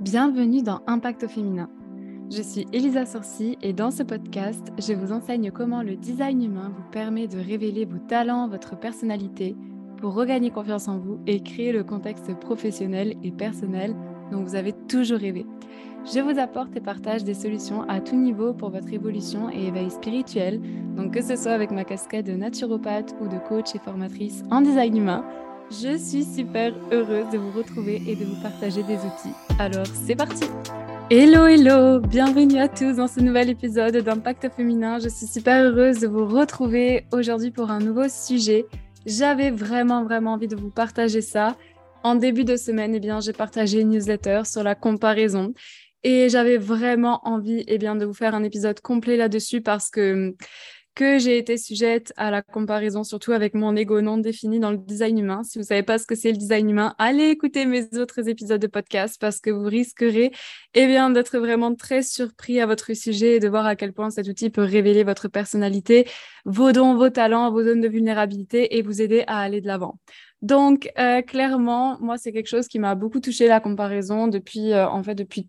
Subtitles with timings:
[0.00, 1.68] Bienvenue dans Impact au féminin.
[2.30, 6.72] Je suis Elisa Sorci et dans ce podcast, je vous enseigne comment le design humain
[6.74, 9.54] vous permet de révéler vos talents, votre personnalité
[9.98, 13.94] pour regagner confiance en vous et créer le contexte professionnel et personnel
[14.32, 15.44] dont vous avez toujours rêvé.
[16.10, 19.90] Je vous apporte et partage des solutions à tout niveau pour votre évolution et éveil
[19.90, 20.62] spirituel,
[20.96, 24.62] donc que ce soit avec ma casquette de naturopathe ou de coach et formatrice en
[24.62, 25.26] design humain
[25.70, 29.34] je suis super heureuse de vous retrouver et de vous partager des outils.
[29.58, 30.44] Alors, c'est parti
[31.10, 34.98] Hello, hello Bienvenue à tous dans ce nouvel épisode d'Impact Féminin.
[34.98, 38.66] Je suis super heureuse de vous retrouver aujourd'hui pour un nouveau sujet.
[39.06, 41.56] J'avais vraiment, vraiment envie de vous partager ça.
[42.02, 45.54] En début de semaine, eh bien, j'ai partagé une newsletter sur la comparaison.
[46.02, 50.34] Et j'avais vraiment envie eh bien, de vous faire un épisode complet là-dessus parce que
[50.94, 54.76] que j'ai été sujette à la comparaison, surtout avec mon ego non défini dans le
[54.76, 55.42] design humain.
[55.44, 58.28] Si vous ne savez pas ce que c'est le design humain, allez écouter mes autres
[58.28, 60.32] épisodes de podcast parce que vous risquerez
[60.74, 64.28] eh d'être vraiment très surpris à votre sujet et de voir à quel point cet
[64.28, 66.06] outil peut révéler votre personnalité,
[66.44, 69.98] vos dons, vos talents, vos zones de vulnérabilité et vous aider à aller de l'avant.
[70.42, 74.88] Donc, euh, clairement, moi, c'est quelque chose qui m'a beaucoup touché la comparaison depuis, euh,
[74.88, 75.48] en fait, depuis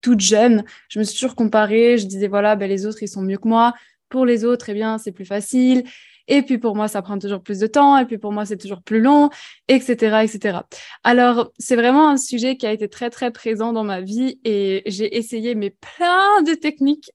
[0.00, 0.64] toute jeune.
[0.88, 1.98] Je me suis toujours comparée.
[1.98, 3.74] Je disais, voilà, ben, les autres, ils sont mieux que moi.
[4.08, 5.84] Pour les autres, eh bien, c'est plus facile.
[6.28, 7.98] Et puis pour moi, ça prend toujours plus de temps.
[7.98, 9.30] Et puis pour moi, c'est toujours plus long,
[9.68, 10.58] etc., etc.
[11.02, 14.82] Alors, c'est vraiment un sujet qui a été très, très présent dans ma vie et
[14.86, 17.10] j'ai essayé mes plein de techniques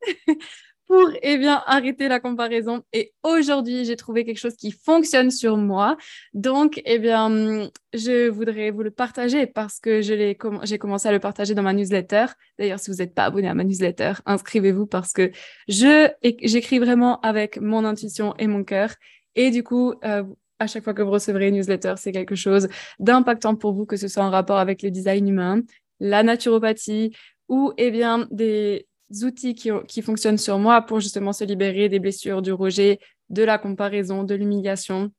[0.87, 2.83] pour eh bien, arrêter la comparaison.
[2.93, 5.97] Et aujourd'hui, j'ai trouvé quelque chose qui fonctionne sur moi.
[6.33, 11.55] Donc, eh bien, je voudrais vous le partager parce que j'ai commencé à le partager
[11.55, 12.25] dans ma newsletter.
[12.59, 15.31] D'ailleurs, si vous n'êtes pas abonné à ma newsletter, inscrivez-vous parce que
[15.67, 18.95] j'écris vraiment avec mon intuition et mon cœur.
[19.35, 20.23] Et du coup, euh,
[20.59, 22.67] à chaque fois que vous recevrez une newsletter, c'est quelque chose
[22.99, 25.61] d'impactant pour vous, que ce soit en rapport avec le design humain,
[25.99, 27.15] la naturopathie
[27.49, 28.87] ou eh bien, des,
[29.21, 33.43] outils qui, qui, fonctionnent sur moi pour justement se libérer des blessures, du rejet, de
[33.43, 35.11] la comparaison, de l'humiliation,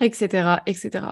[0.00, 1.06] etc., etc.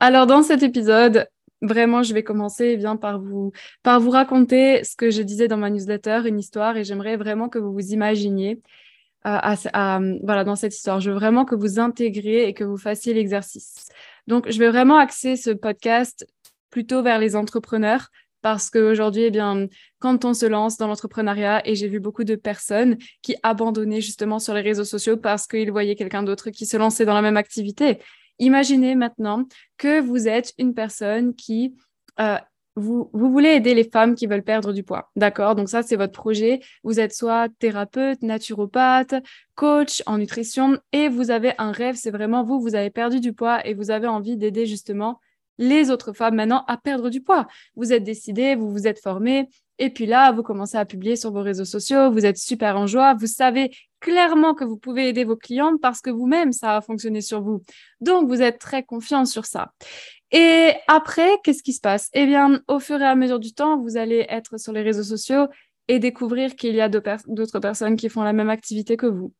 [0.00, 1.28] Alors, dans cet épisode,
[1.62, 5.48] vraiment, je vais commencer eh bien, par, vous, par vous raconter ce que je disais
[5.48, 8.60] dans ma newsletter, une histoire, et j'aimerais vraiment que vous vous imaginiez
[9.26, 11.00] euh, voilà, dans cette histoire.
[11.00, 13.88] Je veux vraiment que vous intégriez et que vous fassiez l'exercice.
[14.26, 16.26] Donc, je vais vraiment axer ce podcast
[16.70, 18.08] plutôt vers les entrepreneurs
[18.42, 22.98] parce qu'aujourd'hui, eh quand on se lance dans l'entrepreneuriat, et j'ai vu beaucoup de personnes
[23.22, 27.04] qui abandonnaient justement sur les réseaux sociaux parce qu'ils voyaient quelqu'un d'autre qui se lançait
[27.04, 28.00] dans la même activité.
[28.38, 29.46] Imaginez maintenant
[29.78, 31.74] que vous êtes une personne qui...
[32.20, 32.36] Euh,
[32.74, 35.10] vous, vous, voulez aider les femmes qui veulent perdre du poids.
[35.14, 35.54] D'accord?
[35.54, 36.60] Donc ça, c'est votre projet.
[36.82, 39.14] Vous êtes soit thérapeute, naturopathe,
[39.54, 43.34] coach en nutrition et vous avez un rêve, c'est vraiment vous, vous avez perdu du
[43.34, 45.20] poids et vous avez envie d'aider justement
[45.58, 47.46] les autres femmes maintenant à perdre du poids.
[47.76, 49.48] Vous êtes décidé, vous vous êtes formé,
[49.78, 52.86] et puis là, vous commencez à publier sur vos réseaux sociaux, vous êtes super en
[52.86, 56.80] joie, vous savez clairement que vous pouvez aider vos clientes parce que vous-même, ça a
[56.80, 57.62] fonctionné sur vous.
[58.00, 59.72] Donc, vous êtes très confiant sur ça.
[60.30, 62.08] Et après, qu'est-ce qui se passe?
[62.12, 65.02] Eh bien, au fur et à mesure du temps, vous allez être sur les réseaux
[65.02, 65.46] sociaux
[65.88, 69.32] et découvrir qu'il y a d'autres personnes qui font la même activité que vous.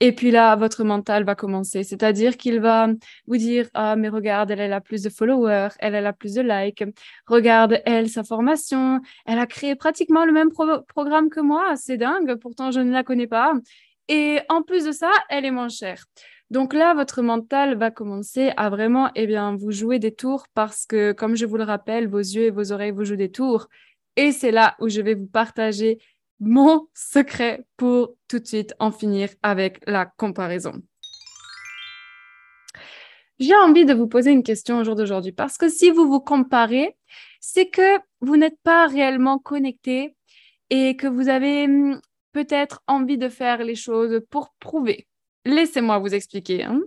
[0.00, 2.88] Et puis là, votre mental va commencer, c'est-à-dire qu'il va
[3.26, 6.42] vous dire Ah, mais regarde, elle, a plus de followers, elle, elle a plus de
[6.42, 6.84] likes,
[7.26, 10.50] regarde, elle, sa formation, elle a créé pratiquement le même
[10.88, 13.52] programme que moi, c'est dingue, pourtant je ne la connais pas.
[14.08, 16.04] Et en plus de ça, elle est moins chère.
[16.52, 20.84] Donc là, votre mental va commencer à vraiment eh bien, vous jouer des tours parce
[20.84, 23.68] que, comme je vous le rappelle, vos yeux et vos oreilles vous jouent des tours.
[24.16, 25.98] Et c'est là où je vais vous partager
[26.40, 30.82] mon secret pour tout de suite en finir avec la comparaison.
[33.38, 36.20] J'ai envie de vous poser une question au jour d'aujourd'hui parce que si vous vous
[36.20, 36.96] comparez,
[37.40, 40.16] c'est que vous n'êtes pas réellement connecté
[40.70, 42.00] et que vous avez hmm,
[42.32, 45.06] peut-être envie de faire les choses pour prouver.
[45.44, 46.64] Laissez-moi vous expliquer.
[46.64, 46.80] Hein.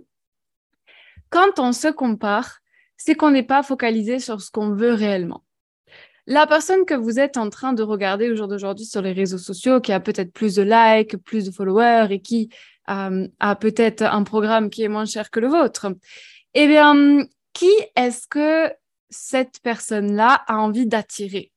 [1.30, 2.60] Quand on se compare,
[2.96, 5.45] c'est qu'on n'est pas focalisé sur ce qu'on veut réellement.
[6.28, 9.38] La personne que vous êtes en train de regarder au jour d'aujourd'hui sur les réseaux
[9.38, 12.48] sociaux, qui a peut-être plus de likes, plus de followers et qui
[12.90, 15.86] euh, a peut-être un programme qui est moins cher que le vôtre,
[16.54, 18.72] eh bien, qui est-ce que
[19.08, 21.52] cette personne-là a envie d'attirer?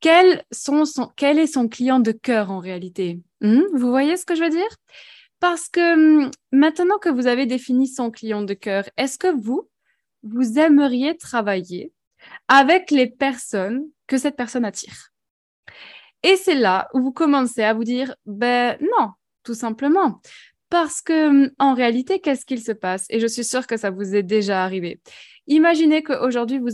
[0.00, 3.20] Quel, est son client de cœur en réalité?
[3.40, 3.62] Hmm?
[3.72, 4.76] Vous voyez ce que je veux dire?
[5.40, 9.66] Parce que hmm, maintenant que vous avez défini son client de cœur, est-ce que vous,
[10.22, 11.93] vous aimeriez travailler
[12.48, 15.10] avec les personnes que cette personne attire.
[16.22, 19.10] Et c'est là où vous commencez à vous dire, ben non,
[19.42, 20.20] tout simplement.
[20.70, 23.06] Parce que en réalité, qu'est-ce qu'il se passe?
[23.10, 25.00] Et je suis sûre que ça vous est déjà arrivé.
[25.46, 26.70] Imaginez qu'aujourd'hui, vous,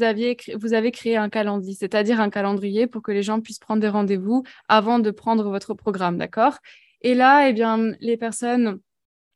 [0.59, 3.89] vous avez créé un calendrier, c'est-à-dire un calendrier pour que les gens puissent prendre des
[3.89, 6.59] rendez-vous avant de prendre votre programme, d'accord?
[7.03, 8.79] Et là, eh bien, les personnes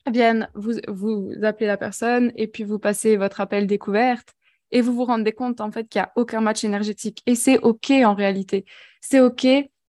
[0.06, 4.34] viennent, vous, vous appelez la personne et puis vous passez votre appel découverte
[4.74, 7.22] et vous vous rendez compte en fait qu'il n'y a aucun match énergétique.
[7.26, 8.66] Et c'est OK en réalité.
[9.00, 9.46] C'est OK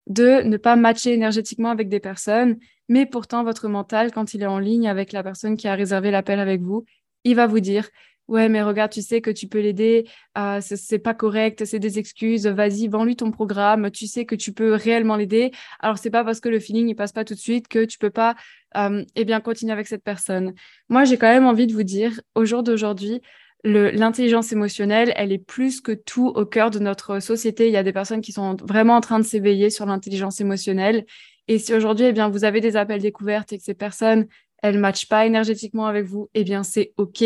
[0.06, 2.56] de ne pas matcher énergétiquement avec des personnes,
[2.88, 6.10] mais pourtant votre mental, quand il est en ligne avec la personne qui a réservé
[6.10, 6.86] l'appel avec vous,
[7.24, 7.90] il va vous dire
[8.28, 11.98] Ouais, mais regarde, tu sais que tu peux l'aider, euh, c'est pas correct, c'est des
[11.98, 15.50] excuses, vas-y, vends-lui ton programme, tu sais que tu peux réellement l'aider.
[15.80, 17.96] Alors, c'est pas parce que le feeling, il passe pas tout de suite que tu
[17.96, 18.36] peux pas
[18.76, 20.52] euh, eh bien, continuer avec cette personne.
[20.90, 23.22] Moi, j'ai quand même envie de vous dire, au jour d'aujourd'hui,
[23.64, 27.66] l'intelligence émotionnelle, elle est plus que tout au cœur de notre société.
[27.66, 31.04] Il y a des personnes qui sont vraiment en train de s'éveiller sur l'intelligence émotionnelle.
[31.48, 34.26] Et si aujourd'hui, eh bien, vous avez des appels découvertes et que ces personnes,
[34.62, 37.24] elle ne matche pas énergétiquement avec vous, eh bien, c'est OK.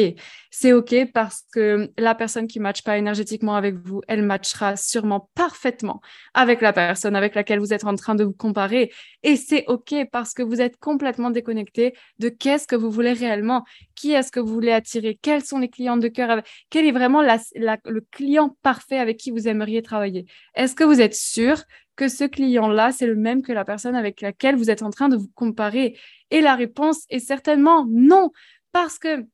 [0.50, 4.76] C'est OK parce que la personne qui ne matche pas énergétiquement avec vous, elle matchera
[4.76, 6.00] sûrement parfaitement
[6.34, 8.92] avec la personne avec laquelle vous êtes en train de vous comparer.
[9.22, 13.64] Et c'est OK parce que vous êtes complètement déconnecté de qu'est-ce que vous voulez réellement,
[13.94, 17.22] qui est-ce que vous voulez attirer, quels sont les clients de cœur, quel est vraiment
[17.22, 20.26] le client parfait avec qui vous aimeriez travailler.
[20.54, 21.62] Est-ce que vous êtes sûr
[21.96, 25.08] que ce client-là, c'est le même que la personne avec laquelle vous êtes en train
[25.08, 25.98] de vous comparer?
[26.32, 28.30] Et la réponse est certainement non,
[28.72, 29.24] parce que,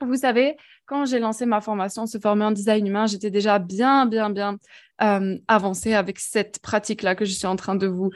[0.00, 0.56] vous savez,
[0.86, 4.56] quand j'ai lancé ma formation, se former en design humain, j'étais déjà bien, bien, bien
[5.02, 8.10] euh, avancée avec cette pratique-là que je suis en train de vous,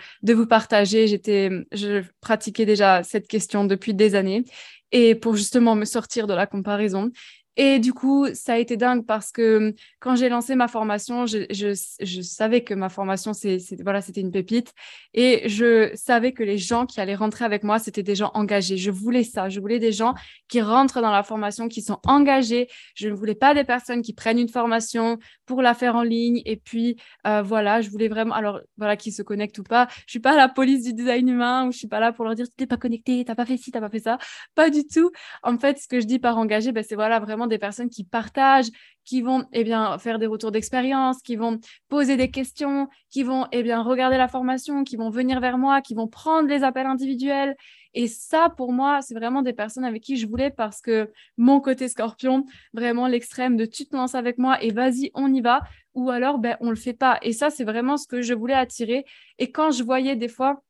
[0.46, 1.06] partager.
[1.06, 4.44] J'étais, je pratiquais déjà cette question depuis des années
[4.90, 7.10] et pour justement me sortir de la comparaison.
[7.56, 11.26] Et du coup, ça a été dingue parce que hum, quand j'ai lancé ma formation,
[11.26, 14.72] je, je, savais que ma formation, c'est, voilà, c'était une pépite.
[15.12, 18.76] Et je savais que les gens qui allaient rentrer avec moi, c'était des gens engagés.
[18.76, 19.48] Je voulais ça.
[19.48, 20.14] Je voulais des gens
[20.48, 22.68] qui rentrent dans la formation, qui sont engagés.
[22.96, 26.42] Je ne voulais pas des personnes qui prennent une formation pour la faire en ligne.
[26.46, 26.96] Et puis,
[27.26, 29.86] euh, voilà, je voulais vraiment, alors, voilà, qui se connectent ou pas.
[30.06, 32.34] Je suis pas la police du design humain ou je suis pas là pour leur
[32.34, 34.18] dire, tu n'es pas connecté, tu n'as pas fait ci, tu n'as pas fait ça.
[34.54, 35.10] Pas du tout.
[35.42, 38.04] En fait, ce que je dis par engagé, ben, c'est voilà, vraiment des personnes qui
[38.04, 38.70] partagent,
[39.04, 43.46] qui vont eh bien, faire des retours d'expérience, qui vont poser des questions, qui vont
[43.52, 46.86] eh bien, regarder la formation, qui vont venir vers moi, qui vont prendre les appels
[46.86, 47.54] individuels.
[47.92, 51.60] Et ça, pour moi, c'est vraiment des personnes avec qui je voulais parce que mon
[51.60, 55.60] côté scorpion, vraiment l'extrême de tu te lances avec moi et vas-y, on y va.
[55.94, 57.18] Ou alors, ben, on ne le fait pas.
[57.22, 59.04] Et ça, c'est vraiment ce que je voulais attirer.
[59.38, 60.62] Et quand je voyais des fois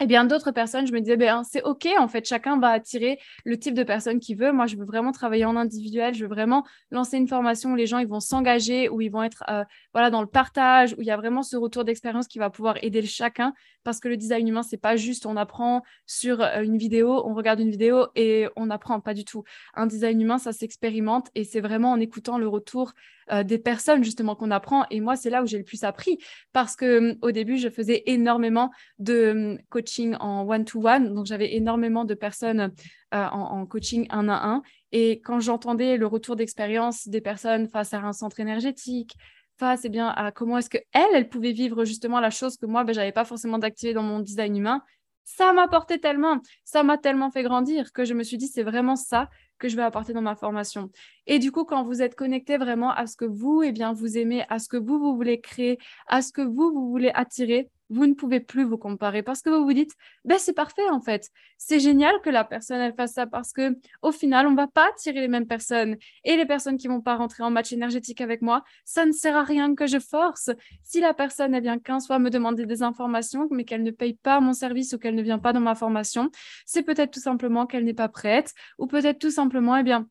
[0.00, 2.70] et eh bien, d'autres personnes, je me disais, ben, c'est OK, en fait, chacun va
[2.70, 4.50] attirer le type de personne qu'il veut.
[4.50, 7.86] Moi, je veux vraiment travailler en individuel, je veux vraiment lancer une formation où les
[7.86, 9.62] gens ils vont s'engager, où ils vont être euh,
[9.92, 12.82] voilà, dans le partage, où il y a vraiment ce retour d'expérience qui va pouvoir
[12.82, 13.54] aider chacun.
[13.84, 17.34] Parce que le design humain, c'est pas juste on apprend sur euh, une vidéo, on
[17.34, 19.44] regarde une vidéo et on apprend, pas du tout.
[19.74, 22.92] Un design humain, ça s'expérimente et c'est vraiment en écoutant le retour
[23.30, 24.84] euh, des personnes justement qu'on apprend.
[24.90, 26.18] Et moi, c'est là où j'ai le plus appris
[26.52, 29.81] parce que au début, je faisais énormément de coaching
[30.20, 31.14] en one-to-one.
[31.14, 32.72] Donc, j'avais énormément de personnes
[33.14, 34.62] euh, en, coaching un à un.
[34.92, 39.16] Et quand j'entendais le retour d'expérience des personnes face à un centre énergétique,
[39.58, 40.82] face eh bien, à comment est-ce qu'elles,
[41.14, 44.02] elles pouvaient vivre justement la chose que moi, ben, je n'avais pas forcément d'activer dans
[44.02, 44.82] mon design humain,
[45.24, 48.62] ça m'a apporté tellement, ça m'a tellement fait grandir que je me suis dit, c'est
[48.62, 50.90] vraiment ça que je vais apporter dans ma formation.
[51.26, 54.18] Et du coup, quand vous êtes connecté vraiment à ce que vous, eh bien, vous
[54.18, 57.70] aimez, à ce que vous, vous voulez créer, à ce que vous, vous voulez attirer,
[57.92, 59.92] vous ne pouvez plus vous comparer parce que vous vous dites,
[60.24, 61.28] ben c'est parfait en fait.
[61.58, 64.88] C'est génial que la personne elle fasse ça parce que au final, on va pas
[64.88, 68.40] attirer les mêmes personnes et les personnes qui vont pas rentrer en match énergétique avec
[68.40, 70.50] moi, ça ne sert à rien que je force.
[70.82, 74.40] Si la personne vient qu'un soit me demander des informations mais qu'elle ne paye pas
[74.40, 76.30] mon service ou qu'elle ne vient pas dans ma formation,
[76.64, 80.08] c'est peut-être tout simplement qu'elle n'est pas prête ou peut-être tout simplement eh bien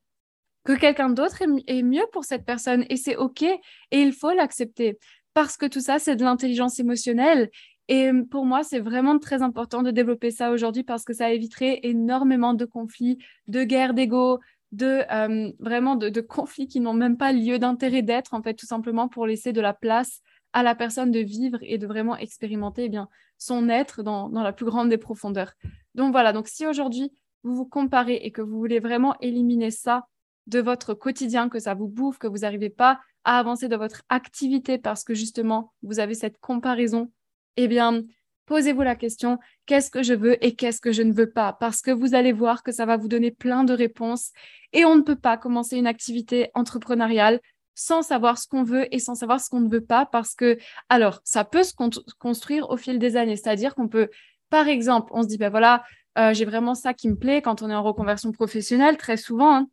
[0.63, 3.59] que quelqu'un d'autre est mieux pour cette personne et c'est OK et
[3.91, 4.99] il faut l'accepter
[5.33, 7.49] parce que tout ça, c'est de l'intelligence émotionnelle
[7.87, 11.31] et euh, pour moi, c'est vraiment très important de développer ça aujourd'hui parce que ça
[11.31, 14.39] éviterait énormément de conflits, de guerres d'ego,
[14.71, 18.65] de euh, vraiment de, conflits qui n'ont même pas lieu d'intérêt d'être, en fait, tout
[18.65, 20.21] simplement pour laisser de la place
[20.53, 24.43] à la personne de vivre et de vraiment expérimenter eh bien, son être dans, dans
[24.43, 25.53] la plus grande des profondeurs.
[25.95, 27.11] Donc voilà, donc si aujourd'hui
[27.43, 30.07] vous vous comparez et que vous voulez vraiment éliminer ça
[30.47, 34.03] de votre quotidien, que ça vous bouffe, que vous n'arrivez pas à avancer dans votre
[34.09, 37.11] activité parce que justement vous avez cette comparaison
[37.57, 38.03] eh bien,
[38.45, 41.53] posez-vous la question, qu'est-ce que je veux et qu'est-ce que je ne veux pas?
[41.53, 44.31] Parce que vous allez voir que ça va vous donner plein de réponses
[44.73, 47.39] et on ne peut pas commencer une activité entrepreneuriale
[47.75, 50.57] sans savoir ce qu'on veut et sans savoir ce qu'on ne veut pas parce que,
[50.89, 51.73] alors, ça peut se
[52.19, 54.09] construire au fil des années, c'est-à-dire qu'on peut,
[54.49, 55.83] par exemple, on se dit, ben voilà,
[56.17, 59.55] euh, j'ai vraiment ça qui me plaît quand on est en reconversion professionnelle, très souvent,
[59.55, 59.67] hein.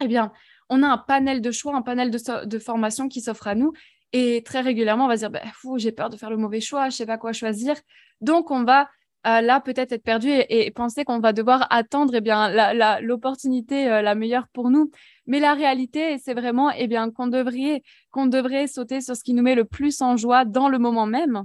[0.00, 0.32] eh bien,
[0.68, 3.72] on a un panel de choix, un panel de, de formations qui s'offre à nous.
[4.12, 5.42] Et très régulièrement, on va se dire, bah,
[5.76, 7.74] j'ai peur de faire le mauvais choix, je ne sais pas quoi choisir.
[8.20, 8.88] Donc, on va
[9.26, 14.14] euh, là peut-être être perdu et, penser qu'on va devoir attendre eh bien, l'opportunité la,
[14.14, 14.90] meilleure pour nous.
[15.26, 19.34] Mais la réalité, c'est vraiment eh bien, qu'on devrait, qu'on devrait sauter sur ce qui
[19.34, 21.44] nous met le plus en joie dans le moment même.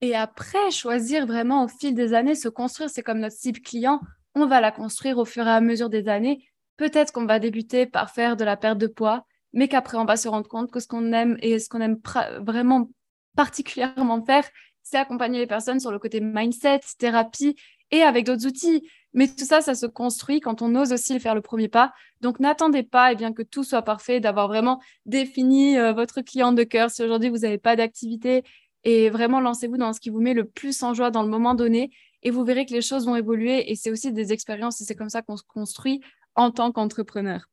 [0.00, 4.00] Et après, choisir vraiment au fil des années, se construire, c'est comme notre cible client,
[4.34, 6.48] on va la construire au fur et à mesure des années.
[6.76, 10.16] Peut-être qu'on va débuter par faire de la perte de poids, mais qu'après, on va
[10.16, 11.98] se rendre compte que ce qu'on aime et ce qu'on aime
[12.40, 12.90] vraiment
[13.36, 14.44] particulièrement faire,
[14.82, 17.56] c'est accompagner les personnes sur le côté mindset, thérapie
[17.90, 18.88] et avec d'autres outils.
[19.12, 21.92] Mais tout ça, ça se construit quand on ose aussi faire le premier pas.
[22.20, 26.52] Donc, n'attendez pas eh bien, que tout soit parfait, d'avoir vraiment défini euh, votre client
[26.52, 26.90] de cœur.
[26.90, 28.44] Si aujourd'hui, vous n'avez pas d'activité,
[28.84, 31.54] et vraiment lancez-vous dans ce qui vous met le plus en joie dans le moment
[31.54, 31.90] donné
[32.22, 34.94] et vous verrez que les choses vont évoluer et c'est aussi des expériences et c'est
[34.94, 36.00] comme ça qu'on se construit
[36.34, 37.48] en tant qu'entrepreneur.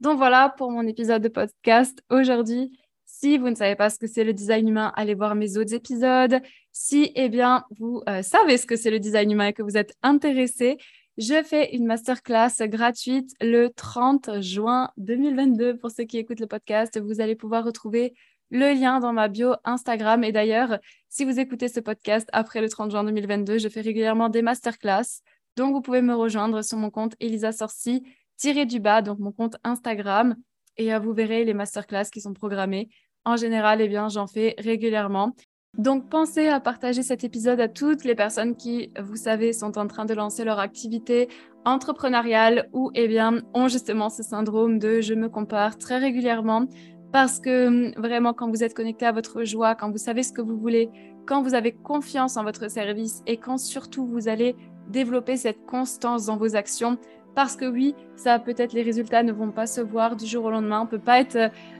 [0.00, 2.78] Donc voilà pour mon épisode de podcast aujourd'hui.
[3.04, 5.72] Si vous ne savez pas ce que c'est le design humain, allez voir mes autres
[5.72, 6.40] épisodes.
[6.72, 9.78] Si, eh bien, vous euh, savez ce que c'est le design humain et que vous
[9.78, 10.76] êtes intéressé,
[11.16, 15.78] je fais une masterclass gratuite le 30 juin 2022.
[15.78, 18.12] Pour ceux qui écoutent le podcast, vous allez pouvoir retrouver
[18.50, 20.22] le lien dans ma bio Instagram.
[20.24, 24.28] Et d'ailleurs, si vous écoutez ce podcast après le 30 juin 2022, je fais régulièrement
[24.28, 25.22] des masterclass.
[25.56, 28.02] Donc, vous pouvez me rejoindre sur mon compte Elisa Sorci,
[28.36, 30.36] tiré du bas, donc mon compte Instagram.
[30.76, 32.88] Et euh, vous verrez les masterclass qui sont programmées.
[33.24, 35.34] En général, eh bien, j'en fais régulièrement.
[35.78, 39.86] Donc, pensez à partager cet épisode à toutes les personnes qui, vous savez, sont en
[39.86, 41.28] train de lancer leur activité
[41.66, 46.66] entrepreneuriale ou, eh bien, ont justement ce syndrome de je me compare très régulièrement
[47.12, 50.32] parce que hum, vraiment, quand vous êtes connecté à votre joie, quand vous savez ce
[50.32, 50.88] que vous voulez,
[51.26, 54.56] quand vous avez confiance en votre service et quand surtout vous allez
[54.88, 56.98] développer cette constance dans vos actions,
[57.36, 60.50] parce que oui, ça peut-être les résultats ne vont pas se voir du jour au
[60.50, 60.80] lendemain.
[60.80, 61.36] On peut pas être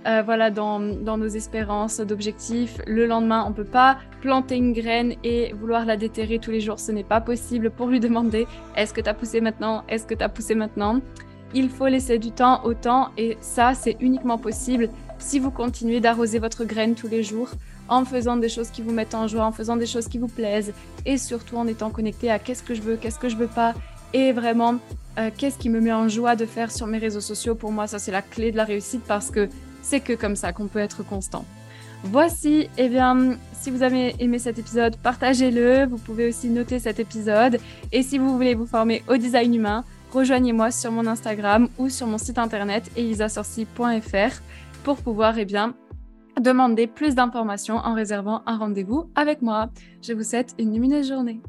[0.06, 3.42] euh, voilà dans, dans, nos espérances d'objectifs le lendemain.
[3.48, 6.78] On peut pas planter une graine et vouloir la déterrer tous les jours.
[6.78, 8.46] Ce n'est pas possible pour lui demander
[8.76, 9.82] est-ce que tu as poussé maintenant?
[9.88, 11.00] Est-ce que tu as poussé maintenant?
[11.54, 16.00] Il faut laisser du temps au temps et ça c'est uniquement possible si vous continuez
[16.00, 17.48] d'arroser votre graine tous les jours
[17.88, 20.28] en faisant des choses qui vous mettent en joie, en faisant des choses qui vous
[20.28, 20.74] plaisent
[21.06, 23.72] et surtout en étant connecté à qu'est-ce que je veux, qu'est-ce que je veux pas
[24.12, 24.76] et vraiment
[25.18, 27.54] euh, qu'est-ce qui me met en joie de faire sur mes réseaux sociaux?
[27.54, 29.48] Pour moi, ça c'est la clé de la réussite parce que
[29.82, 31.44] c'est que comme ça qu'on peut être constant.
[32.04, 35.86] Voici, eh bien, si vous avez aimé cet épisode, partagez-le.
[35.86, 37.58] Vous pouvez aussi noter cet épisode.
[37.92, 42.06] Et si vous voulez vous former au design humain, rejoignez-moi sur mon Instagram ou sur
[42.06, 44.40] mon site internet elisasorci.fr
[44.84, 45.74] pour pouvoir eh bien,
[46.40, 49.70] demander plus d'informations en réservant un rendez-vous avec moi.
[50.02, 51.40] Je vous souhaite une lumineuse journée.